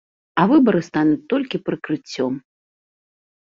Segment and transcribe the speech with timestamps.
[0.43, 2.33] А выбары стануць толькі прыкрыццём.